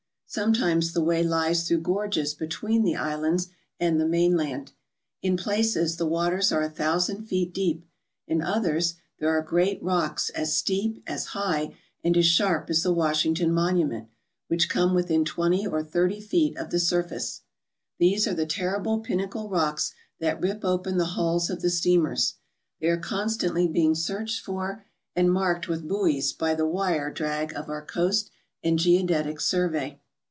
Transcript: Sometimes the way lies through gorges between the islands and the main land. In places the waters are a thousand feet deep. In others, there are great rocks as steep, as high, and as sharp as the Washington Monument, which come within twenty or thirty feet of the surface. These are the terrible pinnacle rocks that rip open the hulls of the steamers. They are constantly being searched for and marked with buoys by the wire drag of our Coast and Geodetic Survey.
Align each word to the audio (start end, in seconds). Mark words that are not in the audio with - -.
Sometimes 0.33 0.93
the 0.93 1.03
way 1.03 1.23
lies 1.23 1.67
through 1.67 1.81
gorges 1.81 2.33
between 2.33 2.83
the 2.83 2.95
islands 2.95 3.49
and 3.81 3.99
the 3.99 4.07
main 4.07 4.37
land. 4.37 4.71
In 5.21 5.35
places 5.35 5.97
the 5.97 6.05
waters 6.05 6.53
are 6.53 6.61
a 6.61 6.69
thousand 6.69 7.25
feet 7.25 7.53
deep. 7.53 7.85
In 8.29 8.41
others, 8.41 8.93
there 9.19 9.27
are 9.27 9.41
great 9.41 9.83
rocks 9.83 10.29
as 10.29 10.55
steep, 10.55 11.03
as 11.05 11.25
high, 11.35 11.75
and 12.01 12.15
as 12.15 12.25
sharp 12.27 12.69
as 12.69 12.81
the 12.81 12.93
Washington 12.93 13.51
Monument, 13.53 14.07
which 14.47 14.69
come 14.69 14.93
within 14.93 15.25
twenty 15.25 15.67
or 15.67 15.83
thirty 15.83 16.21
feet 16.21 16.55
of 16.55 16.69
the 16.69 16.79
surface. 16.79 17.41
These 17.99 18.25
are 18.25 18.33
the 18.33 18.45
terrible 18.45 19.01
pinnacle 19.01 19.49
rocks 19.49 19.91
that 20.21 20.39
rip 20.39 20.63
open 20.63 20.97
the 20.97 21.07
hulls 21.17 21.49
of 21.49 21.61
the 21.61 21.69
steamers. 21.69 22.35
They 22.79 22.87
are 22.87 22.95
constantly 22.97 23.67
being 23.67 23.95
searched 23.95 24.39
for 24.45 24.85
and 25.13 25.29
marked 25.29 25.67
with 25.67 25.89
buoys 25.89 26.31
by 26.31 26.55
the 26.55 26.65
wire 26.65 27.11
drag 27.11 27.53
of 27.53 27.67
our 27.67 27.85
Coast 27.85 28.31
and 28.63 28.79
Geodetic 28.79 29.41
Survey. 29.41 29.97